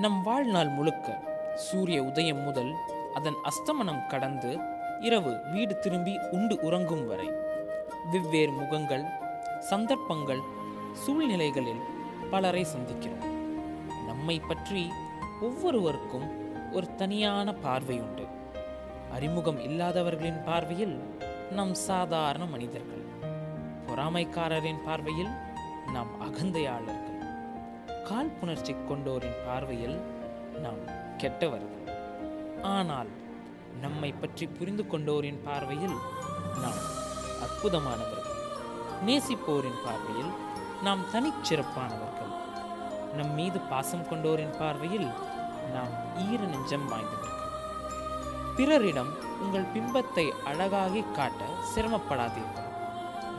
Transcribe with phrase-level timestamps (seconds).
[0.00, 1.22] நம் வாழ்நாள் முழுக்க
[1.54, 2.74] சூரிய உதயம் முதல்
[3.14, 4.58] அதன் அஸ்தமனம் கடந்து
[5.00, 7.28] இரவு வீடு திரும்பி உண்டு உறங்கும் வரை
[8.10, 9.04] வெவ்வேறு முகங்கள்
[9.58, 10.42] சந்தர்ப்பங்கள்
[10.92, 11.82] சூழ்நிலைகளில்
[12.30, 13.26] பலரை சந்திக்கிறோம்.
[14.06, 14.90] நம்மை பற்றி
[15.40, 16.26] ஒவ்வொருவருக்கும்
[16.72, 18.26] ஒரு தனியான பார்வை உண்டு
[19.10, 21.00] அறிமுகம் இல்லாதவர்களின் பார்வையில்
[21.50, 23.06] நாம் சாதாரண மனிதர்கள்.
[23.86, 25.32] பொறாமைக்காரரின் பார்வையில்
[25.92, 27.21] நாம் அகந்தையாளர்கள்.
[28.08, 29.96] காழ்ப்புணர்ச்சி கொண்டோரின் பார்வையில்
[30.64, 30.80] நாம்
[31.20, 31.84] கெட்டவர்கள்.
[32.76, 33.10] ஆனால்
[33.84, 35.96] நம்மை பற்றி புரிந்து கொண்டோரின் பார்வையில்
[36.62, 36.80] நாம்
[37.44, 38.38] அற்புதமானவர்கள்.
[39.06, 40.32] நேசிப்போரின் பார்வையில்
[40.86, 42.32] நாம் தனிச்சிறப்பானவர்கள்.
[43.18, 45.08] நம் மீது பாசம் கொண்டோரின் பார்வையில்
[45.74, 45.92] நாம்
[46.26, 47.40] ஈர நெஞ்சம் வாய்ந்தவர்கள்.
[48.56, 52.70] பிறரிடம் உங்கள் பிம்பத்தை அழகாகி காட்ட சிரமப்படாதீர்கள்.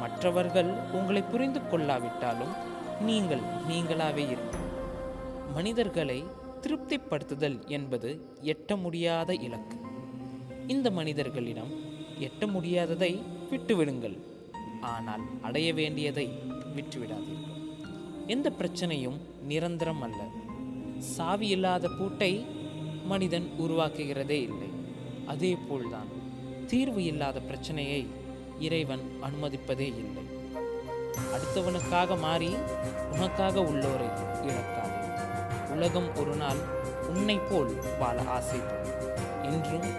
[0.01, 2.53] மற்றவர்கள் உங்களை புரிந்து கொள்ளாவிட்டாலும்
[3.01, 4.67] நீங்கள் நீங்களாவே இருங்கள்.
[5.53, 6.23] மனிதர்களை
[6.61, 9.77] திருப்திப்படுத்துதல் என்பது எட்ட முடியாத இலக்கு.
[10.67, 11.71] இந்த மனிதர்களிடம்
[12.19, 14.17] எட்ட முடியாததை விட்டுவிடுங்கள்.
[14.81, 16.29] ஆனால் அடைய வேண்டியதை
[16.75, 17.59] விட்டுவிடாதீர்கள்.
[18.27, 20.23] எந்த பிரச்சனையும் நிரந்தரம் அல்ல.
[20.97, 22.45] சாவி இல்லாத பூட்டை
[23.05, 24.69] மனிதன் உருவாக்குகிறதே இல்லை.
[25.25, 26.07] அதே போல்தான்
[26.67, 28.07] தீர்வு இல்லாத பிரச்சனையை
[28.59, 30.23] இறைவன் அனுமதிப்பதே இல்லை.
[31.17, 32.57] அடுத்தவனுக்காக மாறி
[33.11, 34.07] உனக்காக உள்ளோரை
[34.41, 34.91] இழக்காதே.
[35.71, 38.91] உலகம் ஒரு நாள் உன்னை போல் வாழ ஆசைப்படும்.
[39.43, 39.92] என்றும்